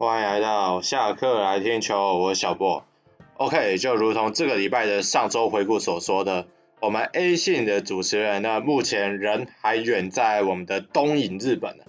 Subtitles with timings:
[0.00, 2.84] 欢迎来到下课来听球，我是小波。
[3.36, 6.46] OK，就如同这个礼拜的上周回顾所说的，
[6.78, 11.80] 我们 A 信的主持人呢，目前人还远在我们的东瀛日本，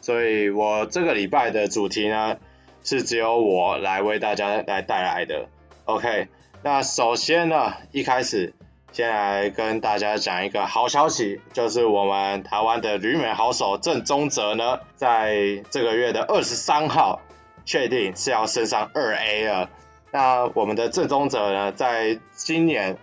[0.00, 2.38] 所以我这个礼拜的主题呢，
[2.82, 5.46] 是只有我来为大家来带来的。
[5.84, 6.26] OK，
[6.64, 8.54] 那首先呢，一开始
[8.90, 17.20] 先来跟大家讲一个好消息，就是我们台湾的旅美好手郑宗哲呢，在这个月的二十三号。
[17.64, 19.70] 确定是要升上二 A 了。
[20.10, 22.98] 那我们的郑宗哲呢，在今年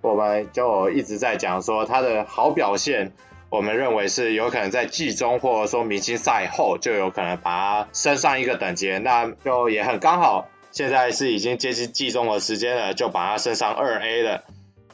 [0.00, 3.12] 我们就一直在讲说他的好表现，
[3.50, 8.96] 我们认为是有可能在季中或者说明星赛后就有可能把他升上一个等级。
[8.98, 14.44] 那就也很刚好，现在是已经接近季中的时间了，就把他升上二 A 了。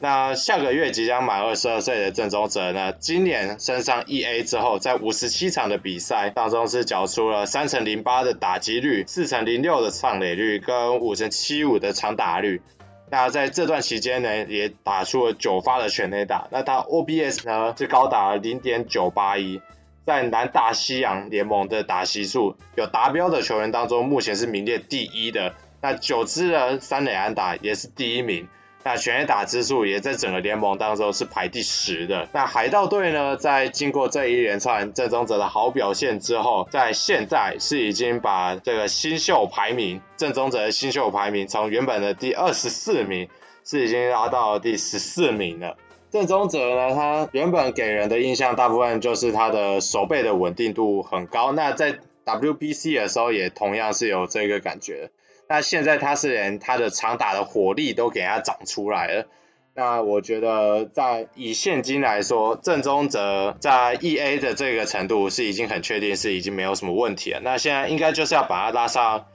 [0.01, 12.61] 那下个月即将满二十二岁的郑宗哲呢，今年升上一 A 之后，在五十七场的比赛当中是缴出了三成零八的打击率、四成零六的上垒率跟五成七五的长打率。
[13.11, 16.47] 那在这段期间呢，也打出了九发的全垒打。
[16.49, 19.61] 那他 OBS 呢是高达零点九八一，
[20.05, 25.55] 在南大西洋联盟的打席数有达标的球员当中，目前是名列第一的。
[25.81, 28.47] 那九支的三垒安打也是第一名。
[28.83, 32.29] 那全垒打支数也在整个联盟当中是排第十的。
[32.31, 43.27] 那海盗队呢，在经过这一连串郑宗哲的好表现之后，在现在是已经把这个新秀排名，郑宗哲的新秀排名从原本的第二十四名，
[43.65, 45.75] 是已经拉到第十四名了。
[46.11, 51.51] 郑宗哲呢，他原本给人的印象大部分就是他的守备的稳定度很高。
[51.51, 55.11] 那在 WBC 的时候也同样是有这个感觉。
[55.49, 59.25] 那现在他是连他的长打的火力都给他长出来了。
[59.73, 67.39] 那我觉得在以现今来说，郑宗哲在 E A 的这个程度是已经很确定是已经没有什么问题了。
[67.41, 69.25] 那现在应该就是要把他拉上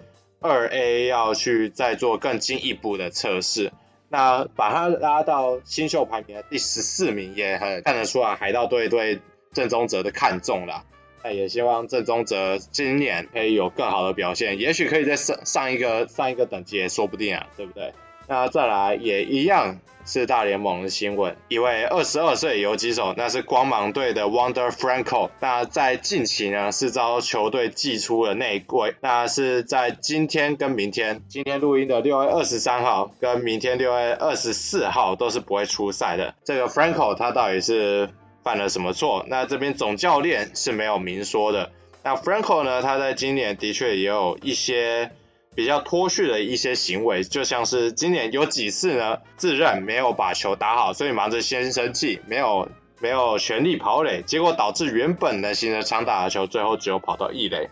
[0.40, 3.72] 2A，要去再做更进一步的测试。
[4.08, 9.20] 那把他拉到新秀排名的第十四名，也很看得出来海盗队对
[9.52, 10.84] 郑宗哲的看重了。
[11.24, 17.94] 那也希望郑宗哲今年可以有更好的表现，也许可以再上上一个上一个等级也说不定啊，对不对？
[18.28, 36.34] 那再来也一样是大联盟的新闻，一位二十二岁游击手，那是光芒队的 Wander Franco，那在近期呢是遭球队祭出了内归，那是在今天跟明天，今天录音的六月二十三号跟明天六月二十四号都是不会出赛的。
[36.44, 38.10] 这个 Franco 他到底是？
[38.44, 39.24] 犯了什么错？
[39.26, 41.72] 那这边总教练是没有明说的。
[42.02, 42.82] 那 Franco 呢？
[42.82, 45.10] 他在今年的确也有一些
[45.54, 52.68] 比较脱序的一些行为，就像是今年有几次呢，自认没有把球打好，所以忙着先生气，没有
[53.00, 57.70] 没有全力跑垒，结果导致原本能形成长打的球，最后只有跑到一垒。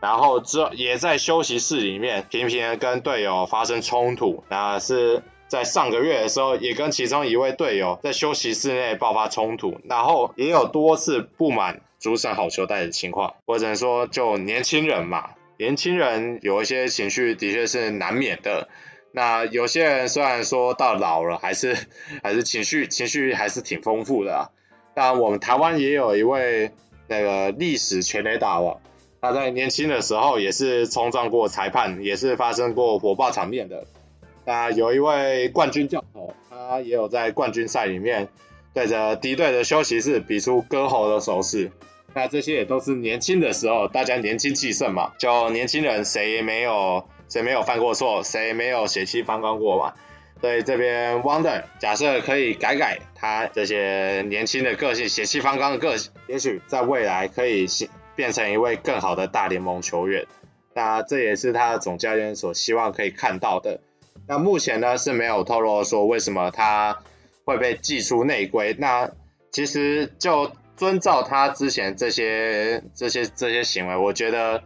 [0.00, 5.22] 然后之后也在休息室里面频频跟队友发生冲突，那是。
[5.54, 13.34] 在上个月的时候，也跟其中一位队友在休息室内爆发冲突，然后也有多次不满主审好球带的情况。
[13.44, 18.68] 我只能说，就年轻人嘛，年轻人有一些情绪的确是难免的。
[19.12, 21.76] 那有些人虽然说到老了，还是
[22.24, 24.50] 还是情绪情绪还是挺丰富的啊。
[24.92, 26.72] 但我们台湾也有一位
[27.06, 28.80] 那个历史全垒打王，
[29.20, 33.86] 他在年轻的时候也是冲撞过裁判，也是发生过火爆场面的。
[34.44, 38.28] 那有一位冠军教头，他也有在冠军赛里面
[38.74, 41.70] 对着敌队的休息室比出割喉的手势。
[42.12, 49.94] 那这些也都是年轻的时候，大家年轻气盛嘛，就年轻人谁没有谁没有犯过错，谁没有血气方刚过嘛。
[50.40, 57.66] 所以这边 Wonder 假设可以改改他这些年轻的个性，血气方刚的个性，也许在未来可以
[58.14, 60.26] 变成一位更好的大联盟球员。
[60.74, 63.80] 那这也是他的总教练所希望可以看到的。
[64.26, 66.98] 那目前呢是没有透露说为什么他
[67.44, 68.74] 会被寄出内规。
[68.78, 69.10] 那
[69.50, 74.62] 其实就遵照他之前这些这些这些行为，我觉得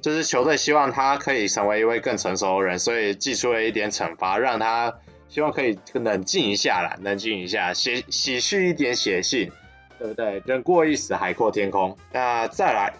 [0.00, 4.94] 就是球队希望他可以成为一位更成熟的人，所以寄出了一点惩罚，让他
[5.28, 9.50] 希望可以冷静一下啦，冷静一下，洗洗去一点血性，
[9.98, 10.42] 对不对？
[10.46, 11.96] 人过一死，海阔天空。
[12.12, 12.94] 那再来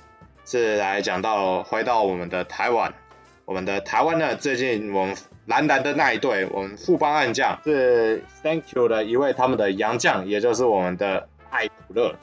[0.45, 2.95] 是来讲到回到我们的台湾，
[3.45, 5.15] 我们的台湾呢，最近我们。
[5.47, 12.15] 蓝蓝的那一队，我们富邦悍将是 Thank you 的一位他们的洋将，也就是我们的艾普勒。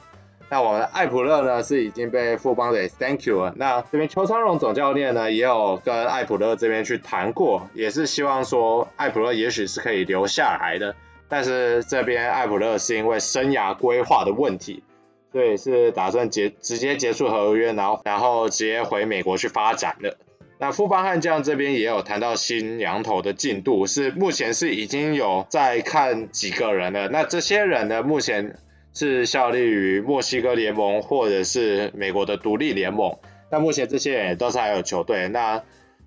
[0.48, 3.52] 那我们的艾普勒呢，是已经被富邦给 Thank you 了。
[3.56, 10.96] 那这边邱昌荣总教练呢，也有跟艾普勒这边去谈过，也是希望说艾普勒也许是可以留下来的。
[11.28, 14.82] 但是这边艾普勒是因为生涯规划的问题，
[15.30, 20.16] 所以是打算结直接结束合约，然后然后直接回美国去发展的。
[20.60, 27.08] 那富邦悍将这边也有谈到新洋头的进度，是目前是已经有在看几个人了。
[27.08, 28.58] 那这些人呢，目前
[28.92, 33.16] 是效力于墨西哥联盟或者是美国的独立联盟。
[33.50, 35.62] 那目前这些人也都是还有球队，那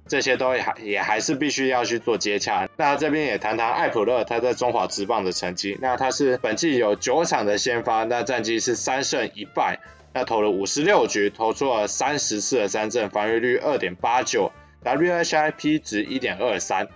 [0.08, 2.70] 这些都还也还是必须要去做接洽。
[2.78, 5.80] 那这边也谈谈艾普勒他在中华职棒的成绩。
[5.82, 9.80] 那他是本季有九场的先发，那战绩是三胜一败。
[10.13, 14.51] 那投了五十六局，投出了三十次的三振，防御率二点八九
[14.83, 16.88] ，WHIP 值一点二三。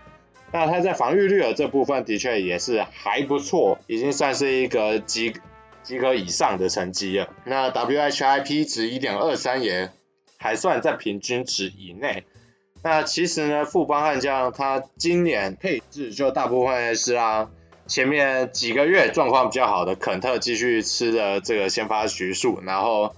[0.52, 5.34] 那他在防御率的这部分的确也是还不错，已经算是一个及
[5.82, 7.30] 及格以上的成绩了。
[7.44, 9.90] 那 WHIP 值一点二三也
[10.38, 12.24] 还算在平均值以内。
[12.84, 17.52] 那其实呢，富邦悍将他今年配置就大部分是让。
[17.88, 23.16] 前面几个月状况比较好的肯特继续吃的这个先发局数，然后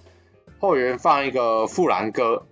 [0.60, 2.46] 后援放一个富兰哥，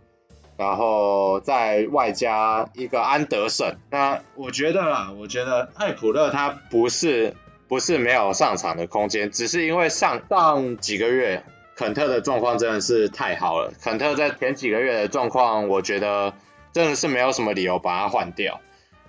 [0.58, 3.78] 然后再外加一个安德森。
[3.92, 7.36] 那我觉得啦，我觉得艾普勒他不是
[7.68, 11.44] 不是没有上场的空间，只是因为上上几个月
[11.76, 13.74] 肯特的状况真的是太好了。
[13.84, 16.34] 肯特在前几个月的状况，我觉得
[16.74, 18.60] 真的是没有什么理由把他换掉。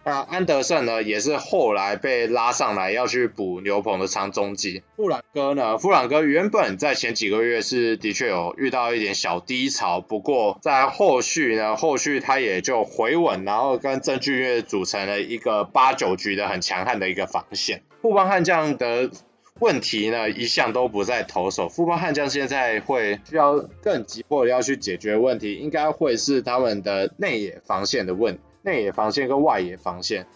[0.08, 4.82] 那安德森呢，也是后来被拉上来要去补牛棚的长中继。
[4.96, 17.82] 富兰哥呢，富兰哥原本在前几个月是的确有遇到一点小低潮，不过在后续呢，后续他也就回稳，然后跟郑俊岳组成了一个八九局的很强悍的一个防线。
[18.00, 19.10] 富邦悍将的
[19.60, 28.40] 问题呢，一向都不在投手，富邦悍将现在会需要更急迫的要去解决问题，应该会是他们的内野防线的问题。
[28.68, 30.26] 内野防线跟外野防线，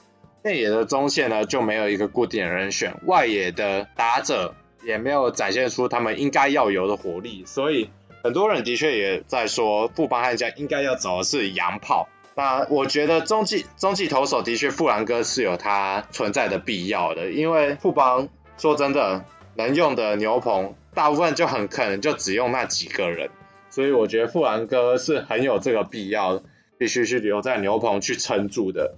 [0.43, 7.90] 内野的中线呢就没有一个固定人选，外野的打者也没有展现出他们应该要有的火力，所以
[8.25, 12.08] 很多人的确也在说富邦悍将应该要找的是洋炮。
[12.34, 19.26] 那我觉得中继中继投手的确富兰哥是有他存在的必要的，因为富邦说真的
[19.56, 23.28] 能用的牛棚大部分就很可能就只用那几个人，
[23.69, 26.43] 所以我觉得富兰哥是很有这个必要的。
[26.82, 28.96] 必须是留在牛棚去撑住的，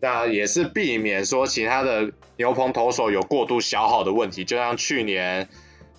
[0.00, 5.48] 那也是避免说其他的牛棚投手有过度消耗的问题，就像去年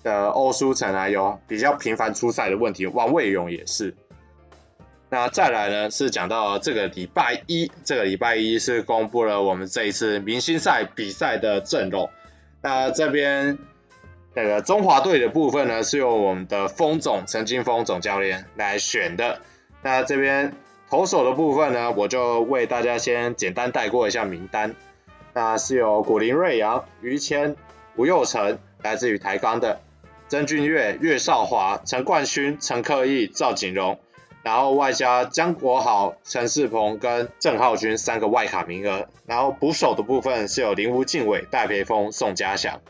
[0.02, 3.94] 的欧舒成啊，有比较频繁出赛的问题，王卫勇也是。
[5.08, 12.10] 那再来呢，是讲到这个礼拜一，这个礼拜一是公布了我们这一次明星赛比赛的阵容。
[12.60, 13.56] 那这边
[14.34, 19.40] 那个中华队的部分呢，是由我们的锋总陈金峰总教练来选的。
[19.82, 20.52] 那这边。
[20.90, 24.76] 投手的部分呢，我就为大家先简单带过一下名单。
[25.32, 27.56] 那是由古林瑞阳、于谦、
[27.96, 29.80] 吴又成，来自于台钢的
[30.28, 33.98] 曾俊岳、岳少华、陈冠勋、陈克毅、赵景荣，
[34.44, 39.08] 然后外加江国豪、陈世鹏跟郑浩均三个外卡名额。
[39.26, 42.80] 然后捕手的部分是有林吴敬伟、戴培峰、宋家祥。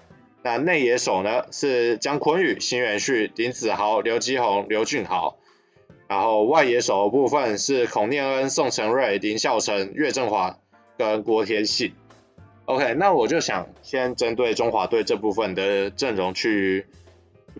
[0.42, 5.38] 那内野手呢是江坤宇、辛元旭、林子豪、刘基宏、刘俊豪。
[6.08, 10.58] 然后外野手的部分是孔念恩、宋承瑞、林孝成、岳振华
[10.98, 11.94] 跟郭天信。
[12.66, 16.86] OK，那我就想先针对中华队这部分的阵容去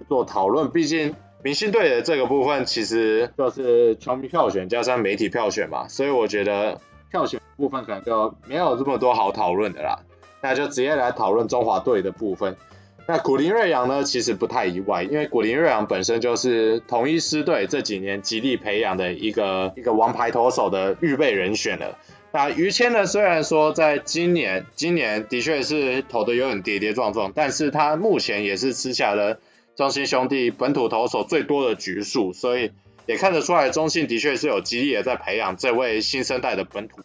[0.09, 0.71] 做讨论。
[0.71, 6.81] 毕竟明星队的这个部分其实就是球迷票选加上媒体票选嘛，所以我觉得
[7.11, 10.01] 票选部分可能就没有这么多好讨论的啦。
[10.41, 12.57] 那就直接来讨论中华队的部分。
[13.09, 21.99] 那古林瑞阳呢，其实不太意外，因为古林瑞阳本身就是同一师队这几年极力培养的一个一个王牌投手的预备人选了。
[22.33, 29.39] 那于谦呢，虽然说在今年今年的确是投的有点跌跌撞撞，但是他目前也是吃下了
[29.77, 32.73] 中信兄弟本土投手最多的局数，所以
[33.07, 37.03] 也看得出来中信的确是有极力的在培养这位新生代的本土。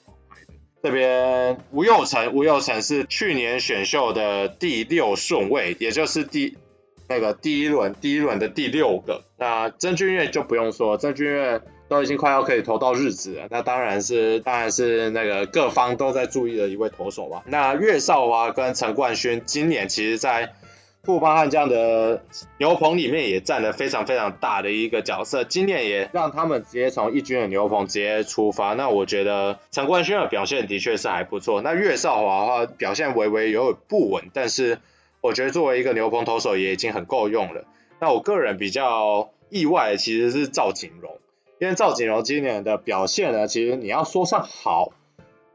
[0.81, 6.57] 这边吴佑成，吴佑成是去年选秀的第六顺位，也就是第
[7.07, 9.24] 那个第一轮第一轮的第六个。
[9.38, 17.43] 那曾俊岳就不用说，曾俊岳都已经快要可以投到日子了，那当然是当然是那个各方都在注意的一位投手吧。
[17.45, 20.53] 那岳少华跟陈冠勋今年其实在。
[21.01, 22.24] 富邦悍将的
[22.58, 28.74] 牛棚里面也占了非常非常大的一个角色，今年也让他们直接从一军的牛棚直接出发。
[28.74, 31.62] 那我觉得陈冠勋的表现的确是还不错。
[31.62, 34.79] 那岳少华的话表现微微有点不稳，但是
[35.22, 37.63] 我觉得作为一个牛棚投手也已经很够用了。
[38.00, 41.18] 那我个人比较意外的其实是赵景荣，
[41.60, 44.91] 因为赵景荣今年的表现呢，其实你要说上好，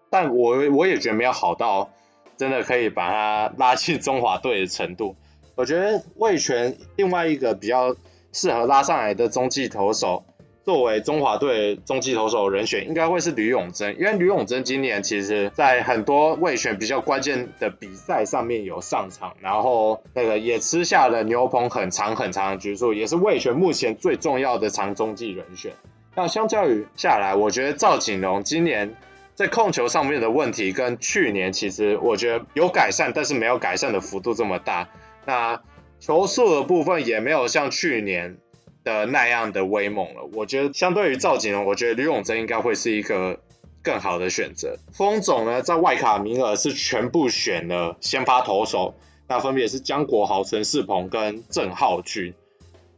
[0.09, 1.91] 但我我也觉得没有好到
[2.39, 5.17] 真的可以把他拉进中华队的程度。
[5.57, 7.97] 我觉得魏全另外一个比较
[8.33, 10.25] 适合拉上来的中继投手，
[10.65, 25.73] 作为中华队中继投手人选，应该会是吕永贞，因为吕永贞今年其实在很多魏全比较关键的比赛上面有上场，然后那个也吃下了牛棚很长很长的局数，也是魏全目前最重要的长中继人选。
[26.17, 28.97] 那相较于下来，我觉得赵景龙今年
[29.35, 34.89] 在控球上面的问题跟去年其实我觉得有改善，但是没有改善的幅度这么大。
[35.27, 35.63] 那
[36.01, 38.39] 球速的部分也没有像去年。
[38.85, 43.41] 的那样的威猛了，我觉得相对于赵景龙，我觉得吕永贞应该会是一个
[43.83, 44.77] 更好的选择。
[44.93, 48.95] 丰总呢，在外卡名额是全部选了先发投手，
[49.27, 52.35] 那分别是江国豪、陈世鹏跟郑浩均。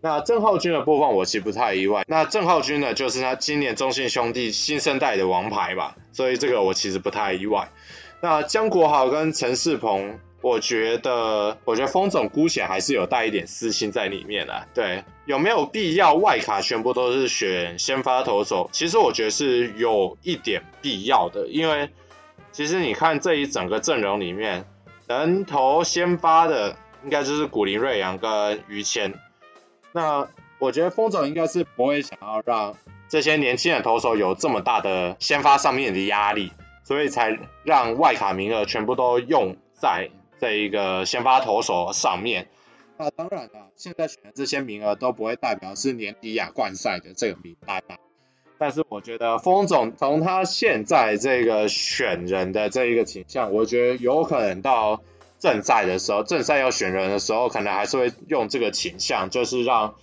[0.01, 7.71] 那郑浩均的部分我其实不太意外，那郑浩均呢，就是他今年中信兄弟新生代的王牌吧，所以这个我其实不太意外。
[8.21, 10.19] 那江国豪跟陈世鹏。
[10.43, 14.67] 我觉得，我觉得风总姑且还是有带一点私心在里面的。
[14.75, 18.69] 对，有没有必要外卡全部都是选先发投手？
[18.71, 21.91] 其实我觉得是有一点必要的，因为
[22.53, 24.67] 其实你看这一整个阵容里面，
[25.09, 29.15] 能投先发的应该就是古林瑞阳跟于谦。
[29.93, 30.29] 那
[30.59, 32.77] 我觉得风总应该是不会想要让
[33.09, 36.53] 这些年轻的投手有这么大的先发上面的压力，
[36.85, 40.11] 所以才让外卡名额全部都用在。
[40.39, 42.49] 这一个先发投手上面，
[42.99, 47.97] 那当然了，现在选的这些名额都不会代表是年底亚冠赛的这个名单啊。
[48.59, 55.03] 但是我觉得丰总从他现在这个选人的这一个倾向，我觉得有可能到
[55.39, 59.95] 正赛的时候，正赛要选人的时候，可能还是会用这个倾向，就是让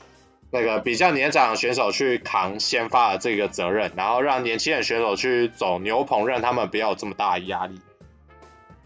[0.52, 7.80] 那个比较年长的选手去扛先发的这个责任，然后让年轻的选手去走牛棚，让他们不要有这么大的压力。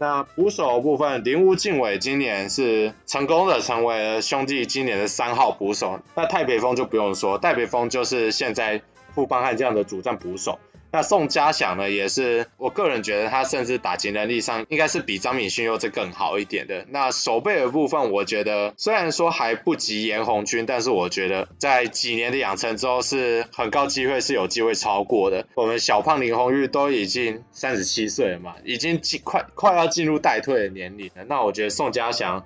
[0.00, 6.00] 那捕手部分，林屋敬伟今年是成功的成为了兄弟今年的三号捕手。
[6.14, 8.80] 那太北风就不用说，太北风就是现在
[9.12, 10.60] 富邦悍将的主战捕手。
[10.98, 16.86] 那宋嘉祥呢，也是我个人觉得他甚至打击能力上应该是比张敏勋又是更好一点的。
[16.88, 25.46] 那守备的部分，我觉得虽然说还不及严红军，但是我觉得在几年的养成之后，是很高机会是有机会超过的。
[25.54, 31.22] 我们小胖林泓育都已经三十七岁了嘛，已经进快快要进入待退的年龄了。
[31.28, 32.44] 那我觉得宋嘉祥。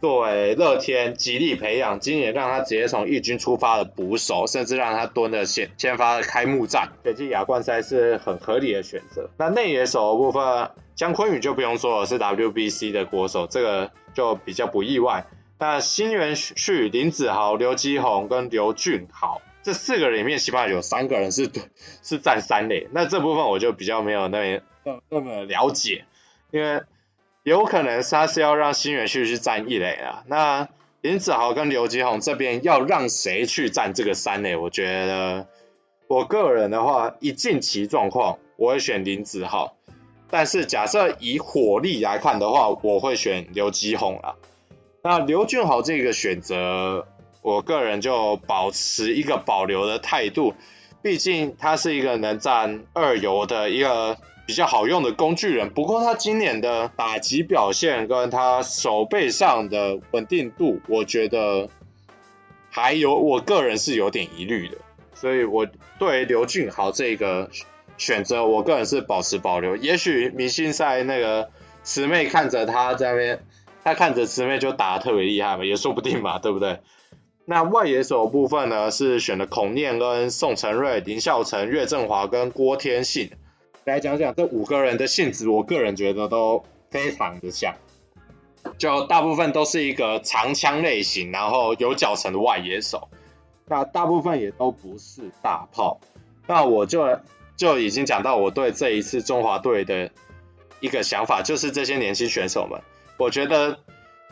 [0.00, 9.28] 作为乐天极力培养，今年让他直接从一军出发的捕手，甚至让他蹲了先先发的开幕战，选进亚冠赛是很合理的选择。
[9.36, 15.26] 那内野手的部分，姜坤宇就不用说了，是 WBC 的国手，这个就比较不意外。
[15.58, 21.50] 那新元旭、林子豪、刘基宏跟刘俊豪这四个人里面，起码有三个人是
[22.02, 26.06] 是站三垒，那这部分我就比较没有那么那么了解，
[26.50, 26.80] 因为。
[27.50, 30.68] 有可能他是要让新元旭去站一垒啊，那
[31.00, 34.54] 林子豪跟刘吉宏这边要让谁去站这个三垒？
[34.54, 35.48] 我觉得
[36.06, 39.74] 我个人的话，以近期状况，我会选林子豪，
[40.30, 44.36] 但是假设以火力来看的话，我会选刘吉宏啦。
[45.02, 47.08] 那刘俊豪这个选择，
[47.42, 50.54] 我个人就保持一个保留的态度，
[51.02, 54.18] 毕竟他是一个能站二游的一个。
[54.50, 61.68] 比较好用的工具人，不过他今年的打击表现跟他手背上的稳定度，我觉得
[62.68, 64.78] 还有我个人是有点疑虑的，
[65.14, 65.68] 所以我
[66.00, 67.48] 对刘俊豪这个
[67.96, 69.76] 选择，我个人是保持保留。
[69.76, 71.50] 也许明星赛那个
[71.84, 73.44] 慈妹看着他在那边，
[73.84, 76.80] 他看着慈妹就打得特别厉害嘛，也说不定嘛，对不对？
[77.44, 83.30] 那外野手部分呢，是选了孔念跟宋承瑞、林孝成、岳振华跟郭天信。
[83.84, 87.76] 来讲讲这五个人的性质，我个人觉得都非常的像，
[88.78, 93.08] 就大部分都是一个长枪类型，然后有脚程的外野手，
[93.66, 95.98] 那大部分也都不是大炮。
[96.46, 97.18] 那我就
[97.56, 100.10] 就已经讲到我对这一次中华队的
[100.80, 102.82] 一个想法，就是这些年轻选手们，
[103.16, 103.78] 我觉得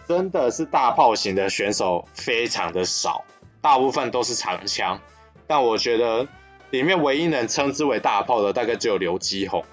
[0.06, 3.24] 真的是大炮型的选手非常的少，
[3.62, 5.00] 大部分都是长枪，
[5.46, 6.28] 但我觉得。
[6.70, 9.64] 里面唯一能称之为大炮的，大概只有刘基鸿，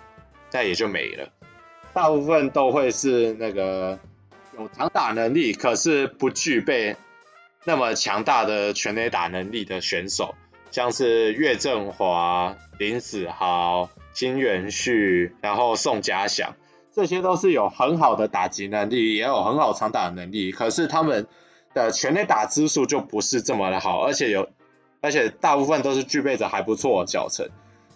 [0.50, 1.30] 再也就没了。
[1.94, 4.00] 大部分都会是那个
[4.58, 6.96] 有长打能力，可是不具备
[7.66, 10.36] 那么强大的全垒打能力的选手，
[10.72, 16.56] 像是岳振华、林子豪、金元旭，然后宋家祥，
[16.94, 21.28] 这些都是有很好的打击能力，也有很好长打的能力，可是他们
[21.74, 24.48] 的全垒打支数就不是这么的好，而且有。
[25.06, 27.48] 而且大部分都是具备着还不错的脚程。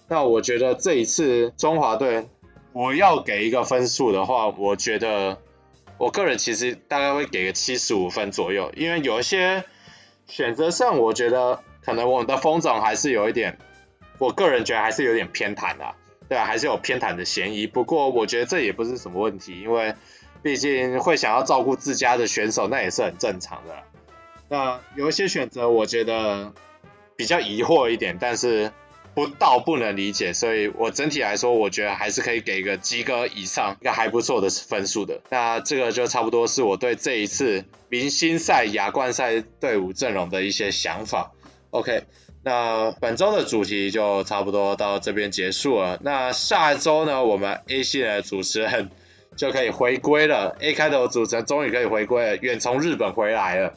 [0.08, 2.30] 那我觉得这一次中华队，
[2.72, 5.40] 我要给一个分数的话，我觉得
[5.98, 9.64] 我个人其实大概会给个七十五分左右，因为有一些
[10.28, 13.58] 选择上，我觉得可能我们的风总还是有一点，
[14.20, 15.96] 我个人觉得还是有点偏袒的，
[16.30, 17.66] 对啊，还是有偏袒的嫌疑。
[17.66, 19.96] 不过我觉得这也不是什么问题，因为
[20.44, 23.76] 毕竟会想要照顾自家的选手，那也是很正常的。
[24.48, 26.54] 那有一些选择，我觉得
[27.20, 28.72] 比较疑惑一点，但是。
[29.16, 35.20] 不到不能理解，所以我整体来说，我觉得还是可以给一个及格以上，一个还不错的分数的。
[35.30, 41.34] 那这个就差不多是我对这一次明星赛亚冠赛队伍阵容的一些想法。
[41.72, 42.04] OK，
[42.44, 46.00] 那本周的主题就差不多到这边结束了。
[46.02, 48.90] 那下周呢，我们 A 系列的主持人
[49.36, 53.74] 就可以回归了，A 开头主持人终于可以回归了，远从日本回来了。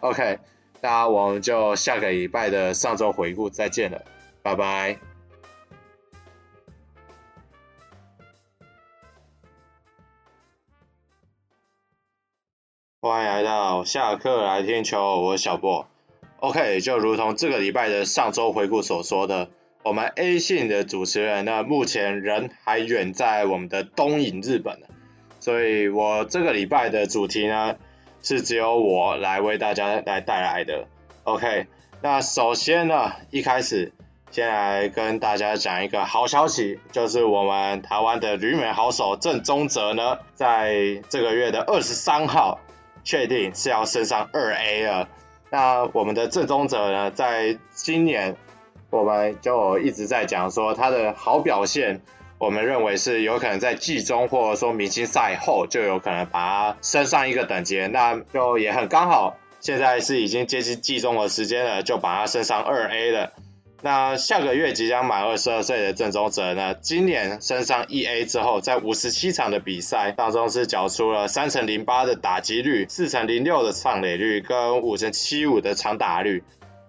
[0.00, 0.38] OK，
[0.80, 4.02] 那我们就下个礼拜的上周回顾再见了。
[4.42, 4.98] 拜拜！
[13.00, 15.86] 欢迎来到下课来听球，我是小波。
[16.38, 19.48] OK，就如同这个礼拜的上周回顾所说的，
[19.82, 24.80] 我们 A 信的主持人呢，目前人还远在我们的东瀛日本，
[25.40, 27.76] 所以我这个礼拜的主题呢，
[28.22, 30.86] 是只有我来为大家来带来的。
[31.24, 31.66] OK，
[32.02, 33.92] 那首先呢，一开始。
[34.32, 42.58] 先来跟大家讲一个好消息，就是我们台湾的旅美好手郑宗哲呢，在这个月的二十三号
[43.02, 45.08] 确定是要升上二 A 了。
[45.48, 48.36] 那我们的郑宗哲呢，在今年
[48.90, 52.02] 我们就一直在讲说他的好表现，
[52.38, 63.32] 我们认为是有可能在季中或者说明星赛后就有可能把他升上一个等级，那就也很刚好，现在是已经接近季中的时间了，就把他升上二 A 了。
[63.82, 76.42] 那下个月即将满二十二岁的郑宗哲呢，今年升上一 A 之后，在五十七场的比赛当中是缴出了三成零八的打击率、四成零六的上垒率跟五成七五的长打率。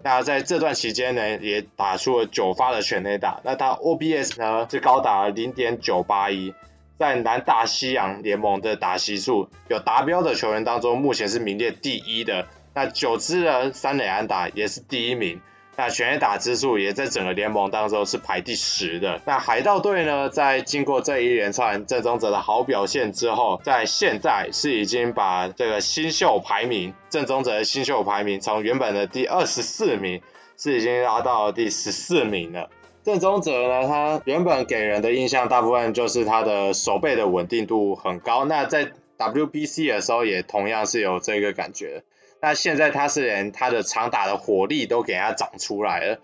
[0.03, 3.41] 那在这段期间呢，也打出了九发的全垒打。
[3.43, 6.53] 那他 OBS 呢是高达零点九八一，
[6.97, 12.47] 在南大西洋联盟的打席数有达标的球员当中，目前是名列第一的。
[12.73, 15.41] 那九支的三垒安打也是第一名。
[15.77, 19.21] 那全垒打之数也在整个联盟当中是排第十的。
[19.25, 30.23] 那海盗队呢，在经过这一连串郑宗哲的好表现之后，在现在是已经把这个新秀排名，郑宗哲的新秀排名从原本的第二十四名，
[30.57, 32.71] 是已经拉到第十四名了。
[33.03, 42.03] 郑宗哲呢，他原本给人的印象大部分就是他的手背的稳定度很高，那在 WBC 的时候也同样是有这个感觉。
[42.41, 46.19] 那现在他是连他的长打的火力都给他长出来了。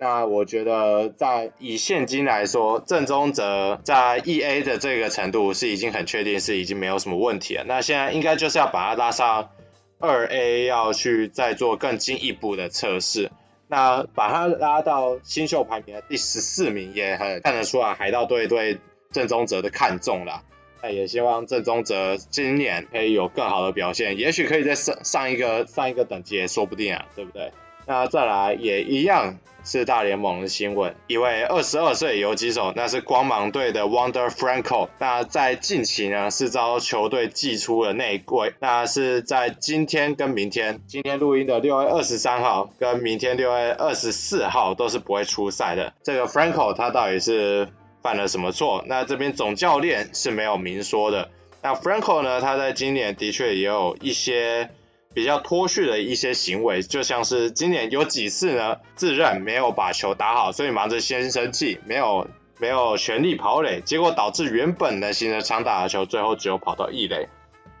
[0.00, 7.64] 那我觉得在以现今来说，郑宗哲在 E A 的这个程度是已经很确定是已经没有什么问题了。
[7.66, 9.50] 那现在应该就是要把他拉上
[9.98, 13.32] 2A，要去再做更进一步的测试。
[13.66, 18.78] 那把他拉到新秀排名的第十四名，也很看得出来海盗队对
[19.10, 20.44] 郑宗哲的看重了。
[20.82, 27.52] 那也希望郑宗哲今年可以有更好的表现，也许可以再上上一个上一个等级也说不定啊，对不对？
[27.86, 45.94] 那再来也一样是大联盟的新闻，一位二十二岁游击手，那是光芒队的 Wander Franco，那在近期呢是遭球队祭出了内鬼，那是在今天跟明天，今天录音的六月二十三号跟明天六月二十四号都是不会出赛的。
[46.02, 47.68] 这个 Franco 他到底是？
[48.02, 48.84] 犯了什么错？
[48.86, 51.30] 那这边总教练是没有明说的。
[51.60, 52.40] 那 Franco 呢？
[52.40, 54.70] 他在今年的确也有一些
[55.12, 67.28] 比较脱序的一些行为，就像是今年有几次呢，自认没有把球打好，所以忙着先生气，没有没有全力跑垒，结果导致原本能形成长打的球，最后只有跑到一垒。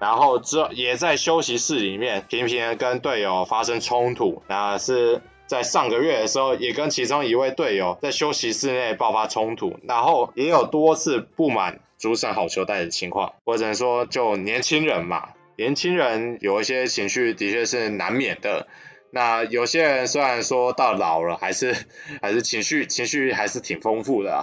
[0.00, 5.22] 然后之后也在休息室里面频频跟队友发生冲突，那是。
[5.48, 13.32] 在上个月的时候，也跟其中一位队友在休息室内爆发冲突，然后也有多次不满主审好球带的情况。
[13.44, 18.68] 我只能说，就年轻人嘛，年轻人有一些情绪的确是难免的。
[19.10, 21.74] 那有些人虽然说到老了，还是
[22.20, 24.40] 还是情绪情绪还是挺丰富的啊。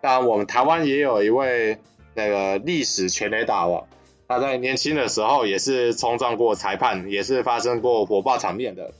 [0.00, 1.76] 当然，我们台湾也有一位
[2.14, 3.86] 那个历史全垒打王，
[4.26, 8.94] 他在年轻的时候也是冲撞过裁判，也是发生过火爆场面的。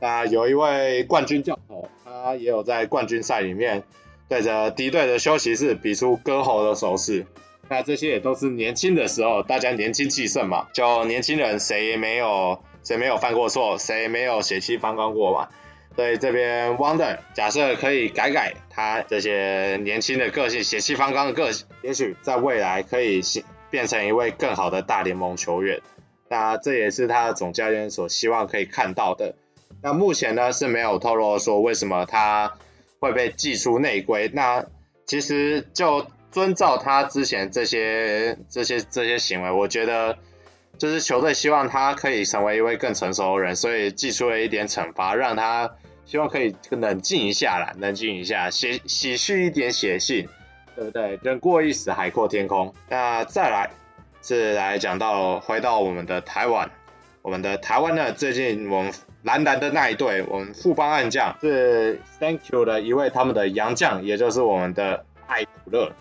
[0.00, 3.84] 那有一位冠军教头，他也有在冠军赛里面
[4.28, 7.26] 对着敌队的休息室比出割喉的手势。
[7.68, 15.48] 那这些也都是年轻的时候，大家年轻气盛嘛，就年轻人谁没有谁没有犯过错，谁没有血气方刚过嘛。
[15.96, 23.22] 所以这边 Wonder 假设可以改改他这些年轻的个性，血气方刚的个性，也许在未来可以
[23.70, 25.80] 变成一位更好的大联盟球员。
[26.28, 29.36] 那这也是他的总教练所希望可以看到的。
[29.84, 32.54] 那目前呢是没有透露说为什么他
[33.00, 34.30] 会被寄出内规。
[34.32, 34.64] 那
[35.04, 40.16] 其实就遵照他之前这些这些这些行为，我觉得
[40.78, 45.70] 就是球队希望他可以成为一位更成熟的人，所以寄出了一点惩罚，让他
[46.06, 50.26] 希望可以冷静一下啦，冷静一下，写洗去一点血性，
[50.74, 51.20] 对不对？
[51.22, 52.72] 人过一死，海阔天空。
[52.88, 53.70] 那再来
[54.22, 56.70] 是来讲到回到我们的台湾，
[57.20, 58.90] 我们的台湾呢，最近我们。
[59.24, 65.92] 蓝蓝的那一队，我们富邦悍将是 Thank you 的一位他们的洋将，也就是我们的艾普勒。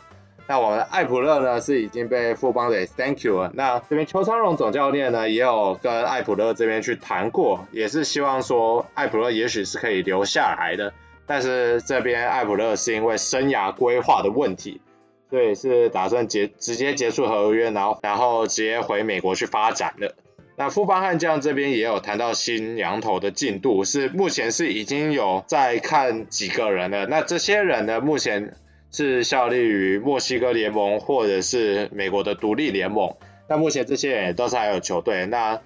[0.46, 3.52] 那我们的艾普勒呢是已经被富邦给 Thank you 了。
[3.54, 10.92] 那这边邱昌荣总教练呢也有跟艾普勒这边去谈过，也是希望说艾普勒也许是可以留下来的。
[11.26, 14.82] 但是这边艾普勒是因为生涯规划的问题，
[15.30, 20.14] 所以是打算结直接结束合约，然后然后直接回美国去发展的。
[20.56, 27.08] 那富邦悍将这边也有谈到新洋头的进度，是目前是已经有在看几个人了。
[27.08, 28.56] 那这些人呢，目前
[28.92, 33.16] 是效力于墨西哥联盟或者是美国的独立联盟。
[33.50, 35.60] 那目前这些人也都是还有球队，那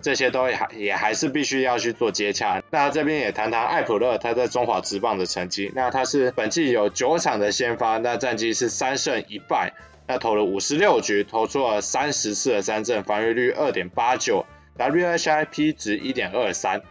[0.00, 2.62] 这些都还也还是必须要去做接洽。
[2.70, 5.70] 那这边也谈谈艾普勒他在中华职棒的成绩。
[5.76, 9.72] 那他是本季有九场的先发，那战绩是三胜一败。
[10.06, 14.44] 他投了五十六局，投出了三十次的三振，防御率二点八九
[14.76, 16.82] ，WHIP 值一点二三。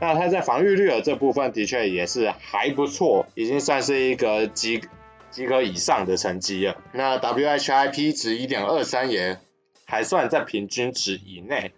[0.00, 4.82] 那他在防御率的这部分的确也是还不错，已经算是一个及
[5.30, 6.76] 及格以上的成绩了。
[6.92, 9.38] 那 WHIP 值一点二三也
[9.84, 11.72] 还算在平均值以内。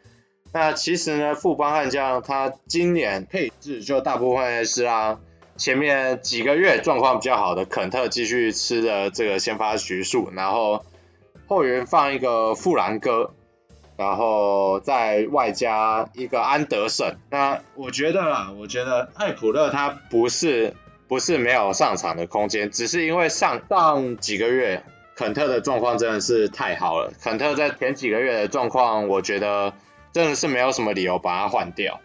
[0.52, 5.20] 那其实呢，富邦悍将他今年配置就大部分是啊。
[5.56, 10.84] 前面几个月状况比较好的肯特继续吃的这个先发局数，然后
[11.46, 13.34] 后援放一个富兰哥，
[13.96, 17.16] 然后再外加一个安德森。
[17.30, 20.74] 那我觉得啦，我觉得艾普勒他不是
[21.06, 24.82] 不是没有上场的空间，只是因为上上几个月
[25.14, 27.12] 肯特的状况真的是太好了。
[27.22, 29.74] 肯特在前几个月的状况，我觉得
[30.12, 32.00] 真的是没有什么理由把他换掉。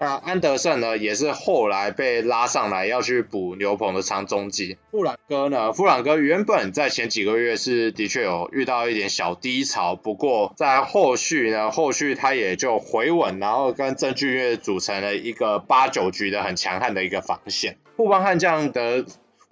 [0.00, 4.78] 那安德森呢，也是后来被拉上来要去补牛棚的长中继。
[4.92, 17.76] 富兰哥呢，富兰哥原本在前几个月是的确有遇到一点小低潮，不过在后续呢，后续他也就回稳，然后跟郑俊岳组成了一个八九局的很强悍的一个防线。
[17.96, 19.04] 富邦悍将的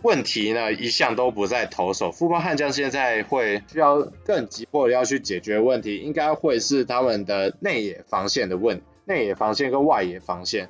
[0.03, 8.85] 问题呢，一向都不在投手，富邦悍将现在会需要更急迫的要去解决问题，应该会是他们的内野防线的问题。
[9.09, 10.69] 内野防线跟外野防线，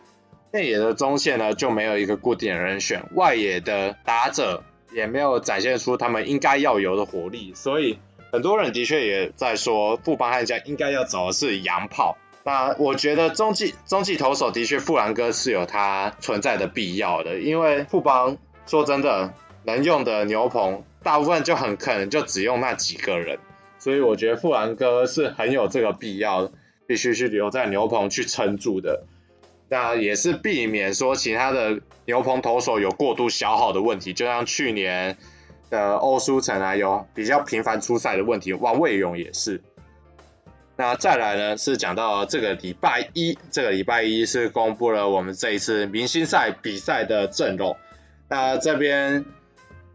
[0.52, 7.98] 内野的中线呢就没有一个固定人选，外野的打者也没有展现出他们应该要有的火力，所以
[8.30, 12.18] 很多人的确也在说富邦悍将应该要找的是洋炮。
[12.44, 19.32] 那我觉得中继中继投手的确富兰哥是有他存在的必要的，因为富邦说真的
[19.64, 23.38] 能用的牛棚大部分就很可能就只用那几个人，
[23.78, 26.52] 所以我觉得富兰哥是很有这个必要的。
[26.86, 29.04] 必须是留在牛棚去撑住的，
[29.68, 35.18] 那也是避免说其他的牛棚投手有过度消耗的问题，就像去年
[35.68, 39.60] 的欧舒成啊，有比较频繁出赛的问题，王卫勇也是。
[40.76, 47.76] 那再来呢，是讲到这个礼拜一，这个礼拜一是公布了我们这一次明星赛比赛的阵容。
[48.28, 49.24] 那这边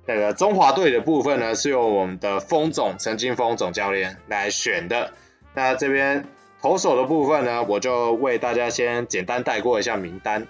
[0.06, 5.14] 那个中华队的部分呢，是由我们的锋总陈金锋总教练来选的。
[5.56, 6.26] 那这边。
[6.62, 10.48] 投手的部分呢，我就为大家先简单带过一下名单。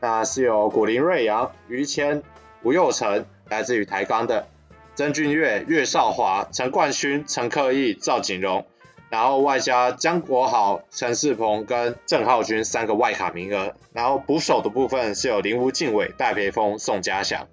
[0.00, 2.22] 那是有古林瑞阳、于谦、
[2.62, 4.48] 吴又成，来自于台钢的
[4.94, 8.66] 曾俊岳、岳少华、陈冠勋、陈克毅、赵景荣，
[9.08, 13.74] 然后外加江国豪、陈世鹏跟郑浩均三个外卡名额。
[13.94, 17.48] 然后捕手的部分是有林吴敬伟、戴培峰、宋家祥。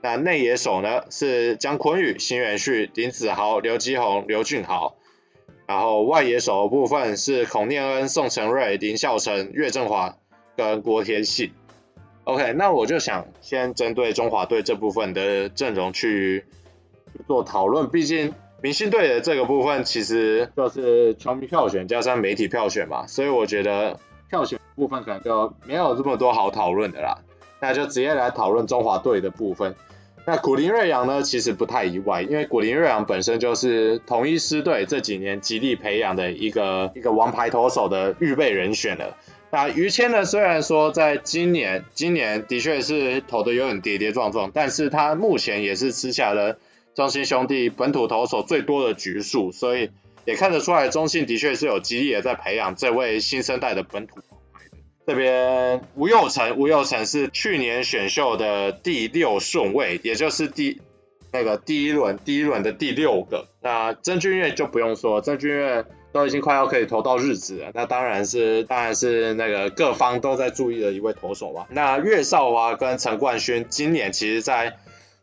[0.00, 4.94] 那内野手呢是江坤宇、辛元旭、林子豪、刘基宏、刘俊豪。
[5.68, 10.16] 然后外野手的部分是孔念恩、宋承瑞、林孝成、岳振华
[10.56, 11.52] 跟郭天信。
[12.24, 16.46] OK，那我就想先针对中华队这部分的阵容去
[17.26, 17.90] 做讨论。
[17.90, 24.00] 毕竟明星队的这个部分其实就是球迷票选加上媒体票选嘛，所以我觉得
[24.30, 27.18] 票选部分可能就没有这么多好讨论的啦。
[27.60, 29.76] 那就直接来讨论中华队的部分。
[30.28, 39.16] 那古林瑞阳呢，其实不太意外，因为古林瑞阳本身就是统一师队这几年极力培养的一个一个王牌投手的预备人选了。
[39.50, 46.58] 那于谦呢，虽然说在今年今年的确是投的有点跌跌撞撞，但是他目前也是吃下了
[46.94, 49.88] 中信兄弟本土投手最多的局数，所以
[50.26, 54.37] 也看得出来中信的确是有极力的在培养这位新生代的本土王牌的。
[55.08, 60.82] 这边吴佑成，吴佑成是去年选秀的第六顺位，也就是第
[61.32, 63.46] 那个第一轮第一轮的第六个。
[63.62, 71.66] 那曾峻岳就不用说，曾峻岳都已经快要可以投到日子了，那当然是当然是那个各方都在注意的一位投手吧。
[71.70, 74.76] 那岳少华跟陈冠勋今年其实，在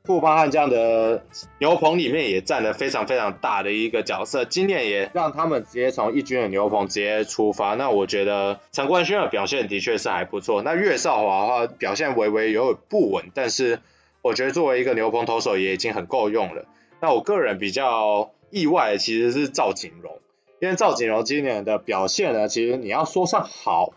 [0.06, 1.26] 富邦悍将的
[1.60, 7.74] 牛棚里面也占了非常非常大的一个角色，今年也让他们直接从一军的牛棚直接出发。
[7.74, 10.62] 那我觉得陈冠勋的表现的确是还不错。
[10.62, 13.80] 那岳少华的话表现微微有点不稳，但是
[14.22, 16.66] 我觉得作为一个牛棚投手也已经很够用了。
[17.02, 20.20] 那我个人比较意外的其实是赵景荣，
[20.60, 23.94] 因为赵景荣今年的表现呢，其实你要说上好，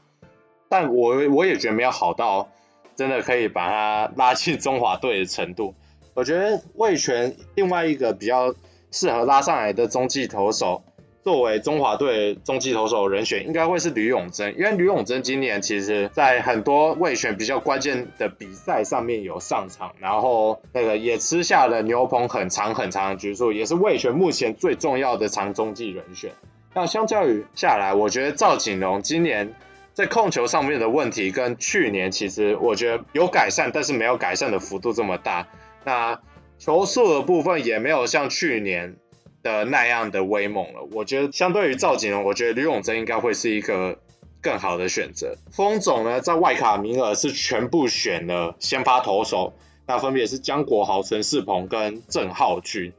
[0.70, 2.48] 但我我也觉得没有好到
[2.96, 5.74] 真的可以把他拉进中华队的程度。
[6.18, 8.52] 我觉得魏全另外一个比较
[8.90, 10.82] 适合拉上来的中继投手，
[11.22, 26.32] 作为中华队中继投手人选，应该会是吕永贞，因为吕永贞今年其实在很多魏全比较关键的比赛上面有上场，然后那个也吃下了牛棚很长很长的局数，也是魏全目前最重要的长中继人选。
[26.74, 29.54] 那相较于下来，我觉得赵景龙今年
[29.94, 35.46] 在控球上面的问题跟去年其实我觉得有改善，但是没有改善的幅度这么大。
[35.88, 36.20] 那
[36.58, 38.96] 球速的部分也没有像去年
[39.42, 40.86] 的那样的威猛了。
[40.92, 43.98] 我觉得相对于赵景龙，我觉得吕永贞应该会是一个
[44.42, 45.38] 更好的选择。
[45.50, 49.54] 丰总呢，在外卡名额是全部选了先发投手，
[49.86, 52.92] 那分别是江国豪、陈世鹏跟郑浩君。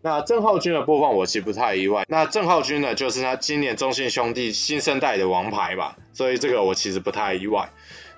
[0.00, 2.06] 那郑浩君的部分我其实不太意外。
[2.08, 7.68] 那郑浩君呢，就是他今年中信兄弟新生代的王牌吧，所以这个我其实不太意外。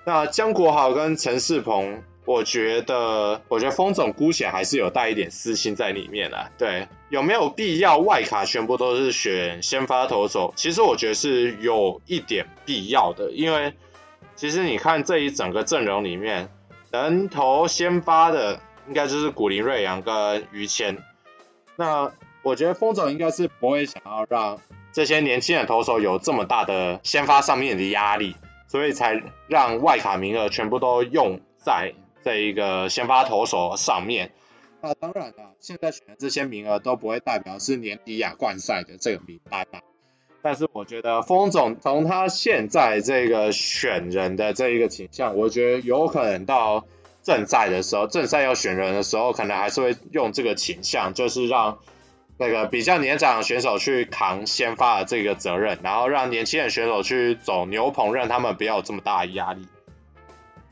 [0.05, 2.01] 那江国豪跟陈世鹏。
[2.25, 6.49] 我觉得，我觉得风总姑且还是有带一点私心在里面啦。
[6.57, 10.51] 对，有没有必要外卡全部都是选先发投手？
[10.55, 13.75] 其实我觉得是有一点必要的，因为
[14.35, 16.49] 其实你看这一整个阵容里面，
[16.91, 20.97] 能投先发的应该就是古林瑞阳跟于谦。
[21.75, 22.11] 那
[22.41, 24.59] 我觉得风总应该是不会想要让
[24.91, 28.35] 这些年轻的投手有这么大的先发上面的压力，
[28.67, 31.93] 所以才让外卡名额全部都用在。
[32.25, 34.31] 这一个先发投手上面，
[34.81, 39.81] 那当然了，现在选的这些名额都不会代表是年底亚冠赛的这个名单啊。
[40.41, 46.87] 但是我觉得丰总从他现在这个选人的这一个倾向，我觉得有可能到
[47.21, 51.77] 正赛的时候，正赛要选人的时候，可能还是会用这个倾向，就是让
[52.39, 59.67] 那个比较年长的选手去扛先发的这个责任，然后让年轻的选手去走牛棚，让他们不要有这么大的压力。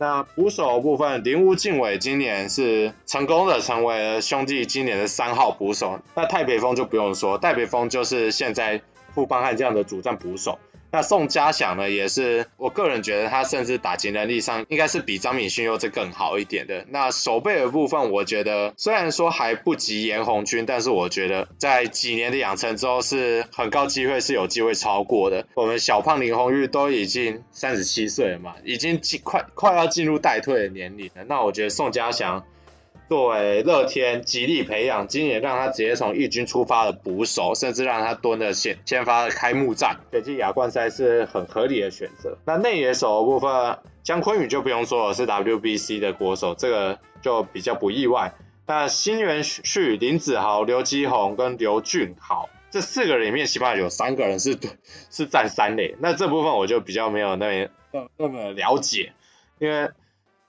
[0.04, 6.02] 那捕手部分，铃屋敬伟今年是成功的成为了兄弟今年的三号捕手。
[6.14, 8.82] 那太北风就不用说，太北风就是现在
[9.16, 10.60] 富邦悍将的主战捕手。
[10.94, 16.86] 那宋嘉祥呢，也是我个人觉得他甚至打击能力上应该是比张敏勋又再更好一点的。
[16.88, 25.48] 那守备的部分，我觉得虽然说还不及严红军，但是我觉得在几年的养成之后，是很高机会是有机会超过的。
[25.56, 31.24] 我们小胖林泓育都已经三十七岁了嘛，已经进快快要进入待退的年龄了。
[31.28, 32.46] 那我觉得宋嘉祥。
[33.10, 42.38] 作为乐天极力培养，今年让他直接从一军出发的捕手，甚至让他蹲了先先发的开幕战，北京亚冠赛是很合理的选择。
[42.46, 48.34] 那内野手的部分，姜坤宇就不用说了，是 WBC 的国手，这个就比较不意外。
[48.66, 54.58] 那新援去林子豪、刘基宏跟刘俊豪这四个人里面，起码有三个人是
[55.12, 59.14] 是站三垒，那这部分我就比较没有那么那么了解，
[59.60, 59.92] 因为。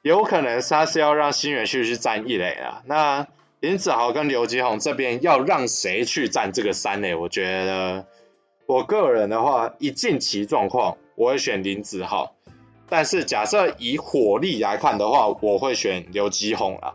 [0.05, 3.27] 有可能他是要让新援去去站一垒啊，那
[3.61, 7.15] 林子豪跟刘继宏这边要让谁去站这个三垒？
[7.15, 8.05] 我觉得
[8.67, 12.35] 我个人的话，以近期状况，我会选林子豪。
[12.91, 16.93] 但是假设以火力来看的话，我会选刘基鸿啊。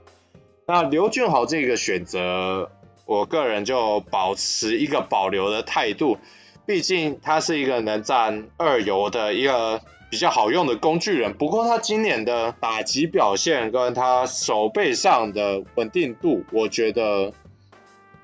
[0.67, 2.69] 那刘俊豪这个选择，
[3.07, 6.19] 我个人就保持一个保留的态度，
[6.67, 9.81] 毕竟他是一个能站二游的一个。
[10.09, 17.33] 比较好用的工具人，不过他今年的打击表现跟他手背上的稳定度，我觉得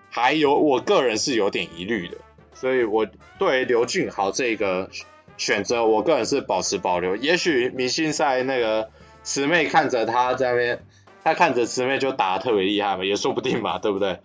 [0.10, 2.18] 还有我个人是有点疑虑的，
[2.54, 4.90] 所以我对刘俊豪这个
[5.38, 7.16] 选择，我个人是保持保留。
[7.16, 8.90] 也许明星赛那个
[9.22, 10.84] 慈妹看着他在那边，
[11.24, 14.20] 他看着慈妹就打得特别厉害嘛，也说不定嘛，对不对？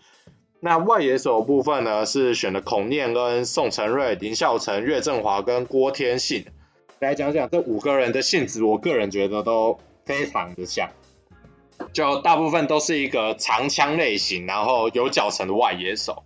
[0.60, 6.46] 那外野手部分呢，是选了孔念跟宋承瑞、林孝成、岳振华跟郭天信。
[7.00, 10.90] 来讲讲这五个人的性质，我个人觉得都非常的像，
[11.94, 16.24] 就大部分都是一个长枪类型，然后有脚程的外野手，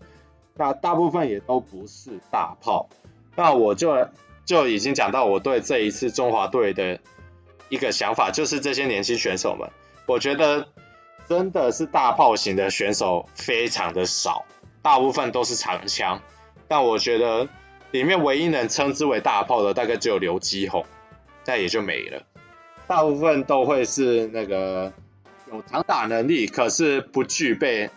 [0.56, 2.88] 那大部分也都不是大炮，
[3.36, 4.08] 那我就
[4.44, 6.98] 就已经讲到我对这一次中华队的
[7.68, 9.70] 一个想法，就是这些年轻选手们，
[10.06, 10.66] 我觉得
[11.28, 14.44] 真的是大炮型的选手非常的少，
[14.82, 16.20] 大部分都是长枪，
[16.66, 17.46] 但我觉得
[17.94, 20.84] 里面唯一能称之为大炮的，大概只有刘基宏，
[21.44, 22.24] 但也就没了，
[22.88, 24.92] 大部分都会是那个
[25.48, 27.90] 有长打能力，可是不具备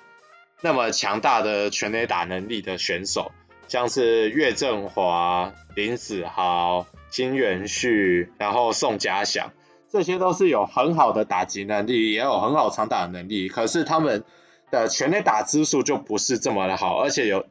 [0.61, 3.31] 那么强大的全垒打能力的选手。
[3.67, 9.51] 像是岳振华、林子豪、金元旭，然后宋家祥，
[9.91, 13.49] 这些都是有很好的打击能力，也有很好长打的能力。
[13.49, 14.23] 可是他们
[14.69, 17.47] 的全垒打支数就不是这么的好，而且有，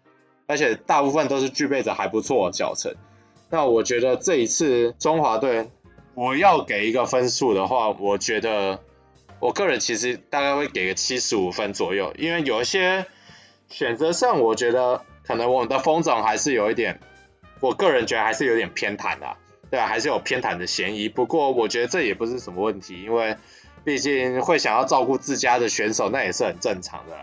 [0.47, 2.95] 而且大部分都是具备着还不错的脚程。
[3.51, 5.71] 那我觉得这一次中华队，
[6.15, 8.81] 我要给一个分数的话，我觉得
[9.41, 13.07] 我个人其实大概会给个七十五分左右，因为有一些
[13.69, 15.03] 选择上，我觉得。
[15.27, 17.01] 可能我们的风总还是有一点，
[17.59, 19.37] 我个人觉得还是有点偏袒的，
[19.73, 21.09] 对啊，还是有偏袒的嫌疑。
[21.09, 23.37] 不过我觉得这也不是什么问题，因为
[23.83, 27.17] 毕竟会想要照顾自家的选手，那也是很正常的。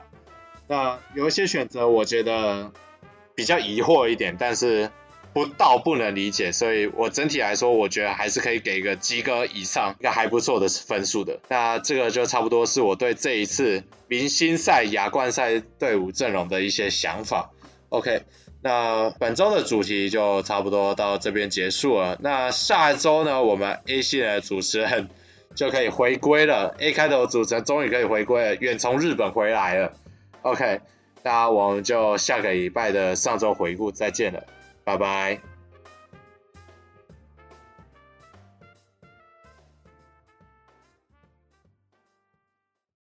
[0.67, 2.73] 那有一些选择，我觉得
[3.35, 4.89] 比较疑惑一点，但是
[5.33, 11.39] 不到不能理解，所以我整体来说，我觉得还是可以给一个及格以上，一个还不错的分数的。
[11.49, 17.49] 那这个就差不多是我对这一次明星赛亚冠赛队伍阵容的一些想法。
[17.89, 18.23] OK，
[18.61, 22.17] 那本周的主题就差不多到这边结束了。
[22.21, 25.09] 那下一周呢，我们 A 系列的主持人
[25.55, 26.75] 就可以回归了。
[26.79, 29.93] A 开头的主持人终于可以回归了，远从日本回来了。
[30.43, 30.81] OK，
[31.23, 34.43] 那我们就下个礼拜的上周回顾再见了，
[34.83, 35.52] 拜拜。